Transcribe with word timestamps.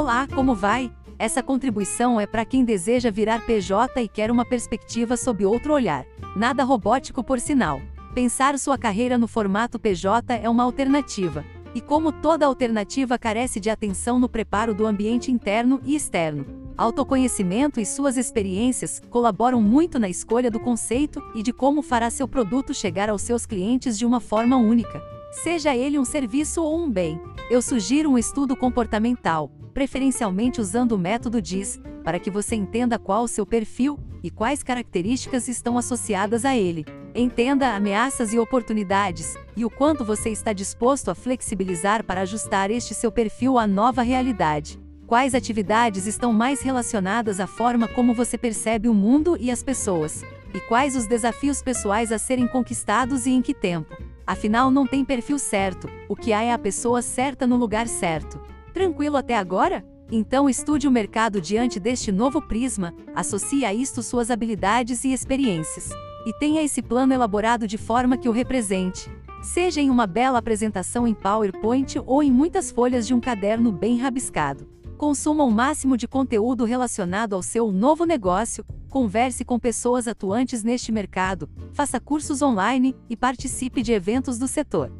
Olá, 0.00 0.26
como 0.26 0.54
vai? 0.54 0.90
Essa 1.18 1.42
contribuição 1.42 2.18
é 2.18 2.26
para 2.26 2.46
quem 2.46 2.64
deseja 2.64 3.10
virar 3.10 3.44
PJ 3.44 4.00
e 4.02 4.08
quer 4.08 4.30
uma 4.30 4.46
perspectiva 4.46 5.14
sob 5.14 5.44
outro 5.44 5.74
olhar. 5.74 6.06
Nada 6.34 6.64
robótico 6.64 7.22
por 7.22 7.38
sinal. 7.38 7.82
Pensar 8.14 8.58
sua 8.58 8.78
carreira 8.78 9.18
no 9.18 9.28
formato 9.28 9.78
PJ 9.78 10.36
é 10.42 10.48
uma 10.48 10.64
alternativa. 10.64 11.44
E 11.74 11.82
como 11.82 12.12
toda 12.12 12.46
alternativa 12.46 13.18
carece 13.18 13.60
de 13.60 13.68
atenção 13.68 14.18
no 14.18 14.26
preparo 14.26 14.72
do 14.72 14.86
ambiente 14.86 15.30
interno 15.30 15.78
e 15.84 15.94
externo, 15.94 16.46
autoconhecimento 16.78 17.78
e 17.78 17.84
suas 17.84 18.16
experiências 18.16 19.02
colaboram 19.10 19.60
muito 19.60 19.98
na 19.98 20.08
escolha 20.08 20.50
do 20.50 20.58
conceito 20.58 21.22
e 21.34 21.42
de 21.42 21.52
como 21.52 21.82
fará 21.82 22.08
seu 22.08 22.26
produto 22.26 22.72
chegar 22.72 23.10
aos 23.10 23.20
seus 23.20 23.44
clientes 23.44 23.98
de 23.98 24.06
uma 24.06 24.18
forma 24.18 24.56
única. 24.56 25.02
Seja 25.30 25.76
ele 25.76 25.98
um 25.98 26.06
serviço 26.06 26.62
ou 26.62 26.82
um 26.82 26.90
bem, 26.90 27.20
eu 27.50 27.60
sugiro 27.60 28.10
um 28.10 28.16
estudo 28.16 28.56
comportamental, 28.56 29.59
preferencialmente 29.72 30.60
usando 30.60 30.92
o 30.92 30.98
método 30.98 31.40
DIS, 31.40 31.80
para 32.04 32.18
que 32.18 32.30
você 32.30 32.54
entenda 32.54 32.98
qual 32.98 33.24
o 33.24 33.28
seu 33.28 33.46
perfil 33.46 33.98
e 34.22 34.30
quais 34.30 34.62
características 34.62 35.48
estão 35.48 35.78
associadas 35.78 36.44
a 36.44 36.56
ele. 36.56 36.84
Entenda 37.14 37.74
ameaças 37.74 38.32
e 38.32 38.38
oportunidades, 38.38 39.34
e 39.56 39.64
o 39.64 39.70
quanto 39.70 40.04
você 40.04 40.30
está 40.30 40.52
disposto 40.52 41.10
a 41.10 41.14
flexibilizar 41.14 42.04
para 42.04 42.20
ajustar 42.20 42.70
este 42.70 42.94
seu 42.94 43.10
perfil 43.10 43.58
à 43.58 43.66
nova 43.66 44.02
realidade. 44.02 44.78
Quais 45.06 45.34
atividades 45.34 46.06
estão 46.06 46.32
mais 46.32 46.60
relacionadas 46.60 47.40
à 47.40 47.46
forma 47.46 47.88
como 47.88 48.14
você 48.14 48.38
percebe 48.38 48.88
o 48.88 48.94
mundo 48.94 49.36
e 49.40 49.50
as 49.50 49.60
pessoas? 49.60 50.22
E 50.54 50.60
quais 50.60 50.94
os 50.94 51.06
desafios 51.06 51.62
pessoais 51.62 52.12
a 52.12 52.18
serem 52.18 52.46
conquistados 52.46 53.26
e 53.26 53.30
em 53.30 53.42
que 53.42 53.52
tempo? 53.52 53.96
Afinal, 54.24 54.70
não 54.70 54.86
tem 54.86 55.04
perfil 55.04 55.40
certo, 55.40 55.90
o 56.08 56.14
que 56.14 56.32
há 56.32 56.42
é 56.42 56.52
a 56.52 56.58
pessoa 56.58 57.02
certa 57.02 57.44
no 57.44 57.56
lugar 57.56 57.88
certo. 57.88 58.40
Tranquilo 58.80 59.18
até 59.18 59.36
agora? 59.36 59.84
Então 60.10 60.48
estude 60.48 60.88
o 60.88 60.90
mercado 60.90 61.38
diante 61.38 61.78
deste 61.78 62.10
novo 62.10 62.40
prisma, 62.40 62.94
associe 63.14 63.62
a 63.62 63.74
isto 63.74 64.02
suas 64.02 64.30
habilidades 64.30 65.04
e 65.04 65.12
experiências 65.12 65.90
e 66.24 66.32
tenha 66.38 66.62
esse 66.62 66.80
plano 66.80 67.12
elaborado 67.12 67.66
de 67.66 67.76
forma 67.76 68.16
que 68.16 68.26
o 68.26 68.32
represente. 68.32 69.10
Seja 69.42 69.82
em 69.82 69.90
uma 69.90 70.06
bela 70.06 70.38
apresentação 70.38 71.06
em 71.06 71.12
PowerPoint 71.12 71.98
ou 72.06 72.22
em 72.22 72.32
muitas 72.32 72.70
folhas 72.70 73.06
de 73.06 73.12
um 73.12 73.20
caderno 73.20 73.70
bem 73.70 73.98
rabiscado. 73.98 74.66
Consuma 74.96 75.44
o 75.44 75.50
máximo 75.50 75.94
de 75.94 76.08
conteúdo 76.08 76.64
relacionado 76.64 77.34
ao 77.34 77.42
seu 77.42 77.70
novo 77.70 78.06
negócio, 78.06 78.64
converse 78.88 79.44
com 79.44 79.58
pessoas 79.58 80.08
atuantes 80.08 80.64
neste 80.64 80.90
mercado, 80.90 81.50
faça 81.74 82.00
cursos 82.00 82.40
online 82.40 82.96
e 83.10 83.14
participe 83.14 83.82
de 83.82 83.92
eventos 83.92 84.38
do 84.38 84.48
setor. 84.48 84.90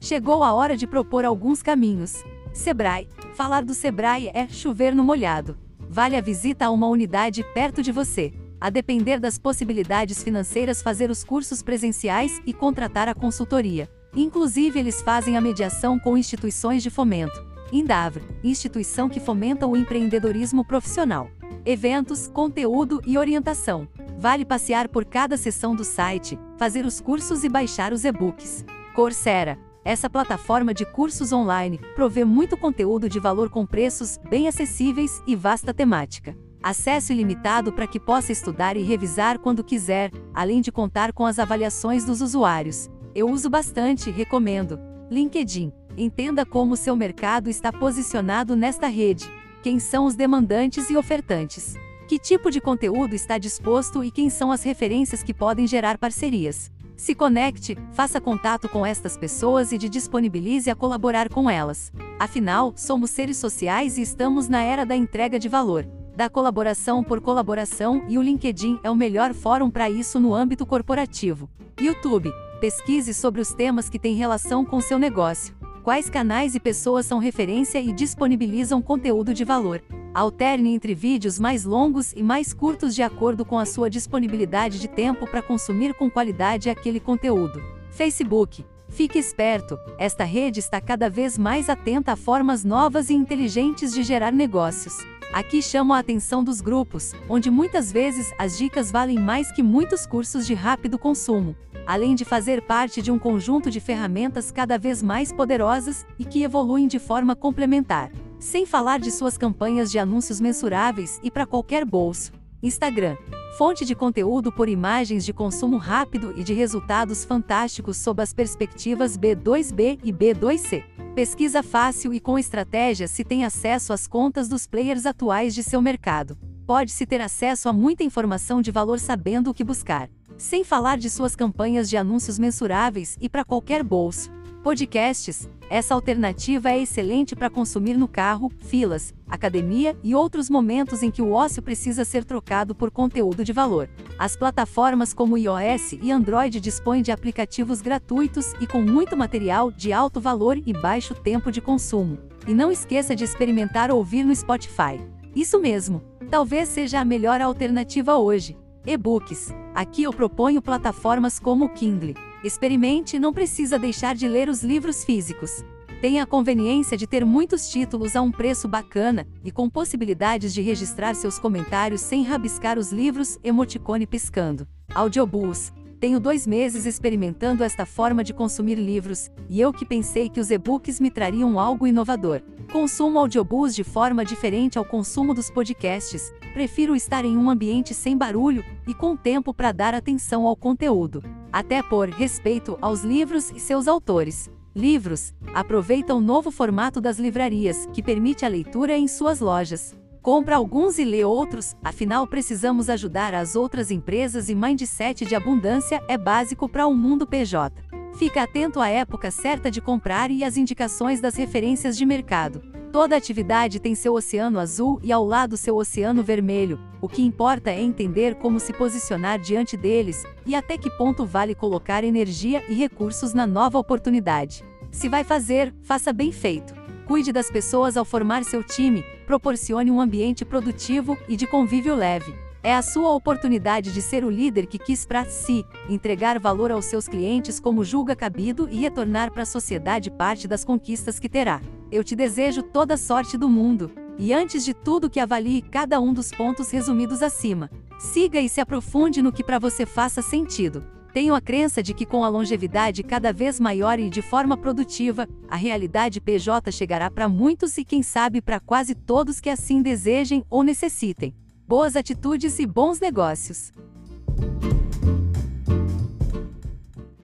Chegou 0.00 0.42
a 0.42 0.52
hora 0.52 0.76
de 0.76 0.88
propor 0.88 1.24
alguns 1.24 1.62
caminhos. 1.62 2.24
Sebrae. 2.54 3.06
Falar 3.34 3.64
do 3.64 3.74
Sebrae 3.74 4.30
é 4.32 4.48
chover 4.48 4.94
no 4.94 5.04
molhado. 5.04 5.58
Vale 5.90 6.16
a 6.16 6.20
visita 6.22 6.64
a 6.64 6.70
uma 6.70 6.86
unidade 6.86 7.44
perto 7.52 7.82
de 7.82 7.92
você 7.92 8.32
a 8.64 8.70
depender 8.70 9.20
das 9.20 9.36
possibilidades 9.36 10.22
financeiras, 10.22 10.80
fazer 10.80 11.10
os 11.10 11.22
cursos 11.22 11.62
presenciais 11.62 12.40
e 12.46 12.54
contratar 12.54 13.06
a 13.08 13.14
consultoria. 13.14 13.90
Inclusive, 14.16 14.78
eles 14.78 15.02
fazem 15.02 15.36
a 15.36 15.40
mediação 15.40 15.98
com 15.98 16.16
instituições 16.16 16.82
de 16.82 16.88
fomento. 16.88 17.44
Indavre, 17.70 18.24
instituição 18.42 19.06
que 19.06 19.20
fomenta 19.20 19.66
o 19.66 19.76
empreendedorismo 19.76 20.64
profissional. 20.64 21.28
Eventos, 21.66 22.26
conteúdo 22.26 23.02
e 23.06 23.18
orientação. 23.18 23.86
Vale 24.18 24.46
passear 24.46 24.88
por 24.88 25.04
cada 25.04 25.36
sessão 25.36 25.76
do 25.76 25.84
site, 25.84 26.38
fazer 26.56 26.86
os 26.86 27.02
cursos 27.02 27.44
e 27.44 27.50
baixar 27.50 27.92
os 27.92 28.02
e-books. 28.02 28.64
Coursera, 28.94 29.58
essa 29.84 30.08
plataforma 30.08 30.72
de 30.72 30.84
cursos 30.84 31.32
online 31.32 31.78
provê 31.94 32.24
muito 32.24 32.56
conteúdo 32.56 33.08
de 33.08 33.20
valor 33.20 33.50
com 33.50 33.66
preços 33.66 34.18
bem 34.28 34.48
acessíveis 34.48 35.22
e 35.26 35.36
vasta 35.36 35.74
temática 35.74 36.36
acesso 36.64 37.12
ilimitado 37.12 37.70
para 37.74 37.86
que 37.86 38.00
possa 38.00 38.32
estudar 38.32 38.74
e 38.74 38.82
revisar 38.82 39.38
quando 39.38 39.62
quiser, 39.62 40.10
além 40.32 40.62
de 40.62 40.72
contar 40.72 41.12
com 41.12 41.26
as 41.26 41.38
avaliações 41.38 42.06
dos 42.06 42.22
usuários. 42.22 42.88
Eu 43.14 43.28
uso 43.28 43.50
bastante 43.50 44.08
e 44.08 44.12
recomendo. 44.12 44.80
LinkedIn. 45.10 45.70
Entenda 45.94 46.46
como 46.46 46.74
seu 46.74 46.96
mercado 46.96 47.50
está 47.50 47.70
posicionado 47.70 48.56
nesta 48.56 48.88
rede. 48.88 49.30
Quem 49.62 49.78
são 49.78 50.06
os 50.06 50.16
demandantes 50.16 50.88
e 50.88 50.96
ofertantes? 50.96 51.74
Que 52.08 52.18
tipo 52.18 52.50
de 52.50 52.62
conteúdo 52.62 53.14
está 53.14 53.36
disposto 53.36 54.02
e 54.02 54.10
quem 54.10 54.30
são 54.30 54.50
as 54.50 54.62
referências 54.62 55.22
que 55.22 55.34
podem 55.34 55.66
gerar 55.66 55.98
parcerias? 55.98 56.72
Se 56.96 57.14
conecte, 57.14 57.76
faça 57.92 58.20
contato 58.20 58.68
com 58.68 58.84
estas 58.84 59.16
pessoas 59.16 59.72
e 59.72 59.78
de 59.78 59.88
disponibilize 59.88 60.70
a 60.70 60.74
colaborar 60.74 61.28
com 61.28 61.50
elas. 61.50 61.92
Afinal, 62.18 62.72
somos 62.76 63.10
seres 63.10 63.36
sociais 63.36 63.98
e 63.98 64.02
estamos 64.02 64.48
na 64.48 64.62
era 64.62 64.84
da 64.84 64.94
entrega 64.94 65.38
de 65.38 65.48
valor 65.48 65.86
da 66.14 66.28
colaboração 66.30 67.02
por 67.02 67.20
colaboração 67.20 68.04
e 68.08 68.16
o 68.16 68.22
LinkedIn 68.22 68.78
é 68.82 68.90
o 68.90 68.94
melhor 68.94 69.34
fórum 69.34 69.68
para 69.70 69.90
isso 69.90 70.20
no 70.20 70.34
âmbito 70.34 70.64
corporativo. 70.64 71.50
YouTube. 71.80 72.30
Pesquise 72.60 73.12
sobre 73.12 73.40
os 73.40 73.52
temas 73.52 73.90
que 73.90 73.98
têm 73.98 74.14
relação 74.14 74.64
com 74.64 74.80
seu 74.80 74.98
negócio. 74.98 75.54
Quais 75.82 76.08
canais 76.08 76.54
e 76.54 76.60
pessoas 76.60 77.04
são 77.04 77.18
referência 77.18 77.78
e 77.78 77.92
disponibilizam 77.92 78.80
conteúdo 78.80 79.34
de 79.34 79.44
valor. 79.44 79.82
Alterne 80.14 80.72
entre 80.72 80.94
vídeos 80.94 81.40
mais 81.40 81.64
longos 81.64 82.12
e 82.12 82.22
mais 82.22 82.54
curtos 82.54 82.94
de 82.94 83.02
acordo 83.02 83.44
com 83.44 83.58
a 83.58 83.66
sua 83.66 83.90
disponibilidade 83.90 84.78
de 84.78 84.86
tempo 84.86 85.26
para 85.28 85.42
consumir 85.42 85.92
com 85.92 86.08
qualidade 86.08 86.70
aquele 86.70 87.00
conteúdo. 87.00 87.60
Facebook. 87.90 88.64
Fique 88.88 89.18
esperto, 89.18 89.76
esta 89.98 90.22
rede 90.22 90.60
está 90.60 90.80
cada 90.80 91.10
vez 91.10 91.36
mais 91.36 91.68
atenta 91.68 92.12
a 92.12 92.16
formas 92.16 92.62
novas 92.64 93.10
e 93.10 93.14
inteligentes 93.14 93.92
de 93.92 94.04
gerar 94.04 94.32
negócios. 94.32 94.94
Aqui 95.32 95.60
chamo 95.60 95.92
a 95.92 95.98
atenção 95.98 96.44
dos 96.44 96.60
grupos, 96.60 97.12
onde 97.28 97.50
muitas 97.50 97.90
vezes 97.90 98.32
as 98.38 98.56
dicas 98.56 98.92
valem 98.92 99.18
mais 99.18 99.50
que 99.50 99.64
muitos 99.64 100.06
cursos 100.06 100.46
de 100.46 100.54
rápido 100.54 100.96
consumo, 100.96 101.56
além 101.84 102.14
de 102.14 102.24
fazer 102.24 102.62
parte 102.62 103.02
de 103.02 103.10
um 103.10 103.18
conjunto 103.18 103.68
de 103.68 103.80
ferramentas 103.80 104.52
cada 104.52 104.78
vez 104.78 105.02
mais 105.02 105.32
poderosas 105.32 106.06
e 106.20 106.24
que 106.24 106.44
evoluem 106.44 106.86
de 106.86 107.00
forma 107.00 107.34
complementar. 107.34 108.12
Sem 108.38 108.66
falar 108.66 108.98
de 108.98 109.10
suas 109.10 109.38
campanhas 109.38 109.90
de 109.90 109.98
anúncios 109.98 110.40
mensuráveis 110.40 111.20
e 111.22 111.30
para 111.30 111.46
qualquer 111.46 111.84
bolso. 111.84 112.32
Instagram 112.62 113.16
fonte 113.54 113.84
de 113.84 113.94
conteúdo 113.94 114.50
por 114.50 114.68
imagens 114.68 115.24
de 115.24 115.32
consumo 115.32 115.76
rápido 115.76 116.34
e 116.36 116.42
de 116.42 116.52
resultados 116.52 117.24
fantásticos 117.24 117.96
sob 117.96 118.20
as 118.20 118.32
perspectivas 118.32 119.16
B2B 119.16 120.00
e 120.02 120.12
B2C. 120.12 120.84
Pesquisa 121.14 121.62
fácil 121.62 122.12
e 122.12 122.18
com 122.18 122.36
estratégia 122.36 123.06
se 123.06 123.22
tem 123.22 123.44
acesso 123.44 123.92
às 123.92 124.08
contas 124.08 124.48
dos 124.48 124.66
players 124.66 125.06
atuais 125.06 125.54
de 125.54 125.62
seu 125.62 125.80
mercado. 125.80 126.36
Pode-se 126.66 127.06
ter 127.06 127.20
acesso 127.20 127.68
a 127.68 127.72
muita 127.72 128.02
informação 128.02 128.60
de 128.60 128.72
valor 128.72 128.98
sabendo 128.98 129.50
o 129.50 129.54
que 129.54 129.62
buscar. 129.62 130.10
Sem 130.36 130.64
falar 130.64 130.98
de 130.98 131.08
suas 131.08 131.36
campanhas 131.36 131.88
de 131.88 131.96
anúncios 131.96 132.40
mensuráveis 132.40 133.16
e 133.20 133.28
para 133.28 133.44
qualquer 133.44 133.84
bolso. 133.84 134.32
Podcasts, 134.64 135.46
essa 135.68 135.92
alternativa 135.92 136.70
é 136.70 136.80
excelente 136.80 137.36
para 137.36 137.50
consumir 137.50 137.98
no 137.98 138.08
carro, 138.08 138.50
filas, 138.60 139.12
academia 139.28 139.94
e 140.02 140.14
outros 140.14 140.48
momentos 140.48 141.02
em 141.02 141.10
que 141.10 141.20
o 141.20 141.32
ócio 141.32 141.62
precisa 141.62 142.02
ser 142.02 142.24
trocado 142.24 142.74
por 142.74 142.90
conteúdo 142.90 143.44
de 143.44 143.52
valor. 143.52 143.90
As 144.18 144.38
plataformas 144.38 145.12
como 145.12 145.36
iOS 145.36 145.98
e 146.00 146.10
Android 146.10 146.60
dispõem 146.60 147.02
de 147.02 147.12
aplicativos 147.12 147.82
gratuitos 147.82 148.54
e 148.58 148.66
com 148.66 148.80
muito 148.80 149.14
material 149.14 149.70
de 149.70 149.92
alto 149.92 150.18
valor 150.18 150.56
e 150.56 150.72
baixo 150.72 151.14
tempo 151.14 151.52
de 151.52 151.60
consumo. 151.60 152.18
E 152.48 152.54
não 152.54 152.72
esqueça 152.72 153.14
de 153.14 153.22
experimentar 153.22 153.90
ouvir 153.90 154.24
no 154.24 154.34
Spotify. 154.34 154.98
Isso 155.36 155.60
mesmo, 155.60 156.00
talvez 156.30 156.70
seja 156.70 157.00
a 157.00 157.04
melhor 157.04 157.38
alternativa 157.42 158.16
hoje. 158.16 158.56
E-books. 158.86 159.54
Aqui 159.74 160.04
eu 160.04 160.12
proponho 160.12 160.62
plataformas 160.62 161.38
como 161.38 161.66
o 161.66 161.68
Kindle 161.68 162.14
Experimente 162.44 163.18
não 163.18 163.32
precisa 163.32 163.78
deixar 163.78 164.14
de 164.14 164.28
ler 164.28 164.50
os 164.50 164.62
livros 164.62 165.02
físicos. 165.02 165.64
Tem 166.02 166.20
a 166.20 166.26
conveniência 166.26 166.94
de 166.94 167.06
ter 167.06 167.24
muitos 167.24 167.70
títulos 167.70 168.14
a 168.14 168.20
um 168.20 168.30
preço 168.30 168.68
bacana 168.68 169.26
e 169.42 169.50
com 169.50 169.70
possibilidades 169.70 170.52
de 170.52 170.60
registrar 170.60 171.14
seus 171.14 171.38
comentários 171.38 172.02
sem 172.02 172.22
rabiscar 172.22 172.78
os 172.78 172.92
livros, 172.92 173.38
emoticone 173.42 174.06
piscando. 174.06 174.68
Audiobooks. 174.94 175.72
Tenho 176.04 176.20
dois 176.20 176.46
meses 176.46 176.84
experimentando 176.84 177.64
esta 177.64 177.86
forma 177.86 178.22
de 178.22 178.34
consumir 178.34 178.74
livros, 178.74 179.30
e 179.48 179.58
eu 179.58 179.72
que 179.72 179.86
pensei 179.86 180.28
que 180.28 180.38
os 180.38 180.50
e-books 180.50 181.00
me 181.00 181.10
trariam 181.10 181.58
algo 181.58 181.86
inovador. 181.86 182.42
Consumo 182.70 183.18
audiobooks 183.18 183.74
de 183.74 183.82
forma 183.82 184.22
diferente 184.22 184.76
ao 184.76 184.84
consumo 184.84 185.32
dos 185.32 185.50
podcasts, 185.50 186.30
prefiro 186.52 186.94
estar 186.94 187.24
em 187.24 187.38
um 187.38 187.48
ambiente 187.48 187.94
sem 187.94 188.18
barulho 188.18 188.62
e 188.86 188.92
com 188.92 189.16
tempo 189.16 189.54
para 189.54 189.72
dar 189.72 189.94
atenção 189.94 190.46
ao 190.46 190.54
conteúdo 190.54 191.24
até 191.50 191.82
por 191.82 192.10
respeito 192.10 192.76
aos 192.82 193.02
livros 193.02 193.50
e 193.50 193.58
seus 193.58 193.88
autores. 193.88 194.50
Livros. 194.74 195.32
Aproveita 195.54 196.14
o 196.14 196.20
novo 196.20 196.50
formato 196.50 197.00
das 197.00 197.18
livrarias, 197.18 197.88
que 197.94 198.02
permite 198.02 198.44
a 198.44 198.48
leitura 198.48 198.94
em 198.94 199.08
suas 199.08 199.40
lojas. 199.40 199.96
Compra 200.24 200.56
alguns 200.56 200.98
e 200.98 201.04
lê 201.04 201.22
outros, 201.22 201.76
afinal 201.84 202.26
precisamos 202.26 202.88
ajudar 202.88 203.34
as 203.34 203.54
outras 203.54 203.90
empresas 203.90 204.48
e 204.48 204.54
mindset 204.54 205.22
de 205.22 205.34
abundância 205.34 206.02
é 206.08 206.16
básico 206.16 206.66
para 206.66 206.86
o 206.86 206.92
um 206.92 206.96
mundo 206.96 207.26
PJ. 207.26 207.74
Fica 208.14 208.42
atento 208.42 208.80
à 208.80 208.88
época 208.88 209.30
certa 209.30 209.70
de 209.70 209.82
comprar 209.82 210.30
e 210.30 210.42
às 210.42 210.56
indicações 210.56 211.20
das 211.20 211.36
referências 211.36 211.94
de 211.94 212.06
mercado. 212.06 212.62
Toda 212.90 213.14
atividade 213.14 213.78
tem 213.78 213.94
seu 213.94 214.14
oceano 214.14 214.58
azul 214.58 214.98
e 215.02 215.12
ao 215.12 215.26
lado 215.26 215.58
seu 215.58 215.76
oceano 215.76 216.22
vermelho. 216.22 216.80
O 217.02 217.08
que 217.08 217.20
importa 217.20 217.70
é 217.70 217.82
entender 217.82 218.36
como 218.36 218.58
se 218.58 218.72
posicionar 218.72 219.38
diante 219.38 219.76
deles 219.76 220.24
e 220.46 220.54
até 220.54 220.78
que 220.78 220.88
ponto 220.96 221.26
vale 221.26 221.54
colocar 221.54 222.02
energia 222.02 222.64
e 222.66 222.72
recursos 222.72 223.34
na 223.34 223.46
nova 223.46 223.78
oportunidade. 223.78 224.64
Se 224.90 225.06
vai 225.06 225.22
fazer, 225.22 225.74
faça 225.82 226.14
bem 226.14 226.32
feito. 226.32 226.83
Cuide 227.06 227.32
das 227.32 227.50
pessoas 227.50 227.96
ao 227.96 228.04
formar 228.04 228.44
seu 228.44 228.62
time, 228.62 229.04
proporcione 229.26 229.90
um 229.90 230.00
ambiente 230.00 230.44
produtivo 230.44 231.18
e 231.28 231.36
de 231.36 231.46
convívio 231.46 231.94
leve. 231.94 232.34
É 232.62 232.74
a 232.74 232.80
sua 232.80 233.12
oportunidade 233.12 233.92
de 233.92 234.00
ser 234.00 234.24
o 234.24 234.30
líder 234.30 234.66
que 234.66 234.78
quis 234.78 235.04
para 235.04 235.26
si, 235.26 235.66
entregar 235.86 236.38
valor 236.38 236.72
aos 236.72 236.86
seus 236.86 237.06
clientes 237.06 237.60
como 237.60 237.84
julga 237.84 238.16
cabido 238.16 238.66
e 238.70 238.78
retornar 238.78 239.30
para 239.30 239.42
a 239.42 239.46
sociedade 239.46 240.10
parte 240.10 240.48
das 240.48 240.64
conquistas 240.64 241.18
que 241.20 241.28
terá. 241.28 241.60
Eu 241.92 242.02
te 242.02 242.16
desejo 242.16 242.62
toda 242.62 242.94
a 242.94 242.98
sorte 242.98 243.36
do 243.36 243.50
mundo. 243.50 243.90
E 244.16 244.32
antes 244.32 244.64
de 244.64 244.72
tudo 244.72 245.10
que 245.10 245.20
avalie 245.20 245.60
cada 245.60 246.00
um 246.00 246.14
dos 246.14 246.30
pontos 246.30 246.70
resumidos 246.70 247.22
acima. 247.22 247.70
Siga 247.98 248.40
e 248.40 248.48
se 248.48 248.62
aprofunde 248.62 249.20
no 249.20 249.32
que 249.32 249.44
para 249.44 249.58
você 249.58 249.84
faça 249.84 250.22
sentido. 250.22 250.82
Tenho 251.14 251.32
a 251.32 251.40
crença 251.40 251.80
de 251.80 251.94
que 251.94 252.04
com 252.04 252.24
a 252.24 252.28
longevidade 252.28 253.04
cada 253.04 253.32
vez 253.32 253.60
maior 253.60 254.00
e 254.00 254.10
de 254.10 254.20
forma 254.20 254.56
produtiva, 254.56 255.28
a 255.48 255.54
realidade 255.54 256.20
PJ 256.20 256.72
chegará 256.72 257.08
para 257.08 257.28
muitos 257.28 257.78
e 257.78 257.84
quem 257.84 258.02
sabe 258.02 258.42
para 258.42 258.58
quase 258.58 258.96
todos 258.96 259.38
que 259.38 259.48
assim 259.48 259.80
desejem 259.80 260.44
ou 260.50 260.64
necessitem 260.64 261.32
boas 261.68 261.94
atitudes 261.94 262.58
e 262.58 262.66
bons 262.66 262.98
negócios. 262.98 263.72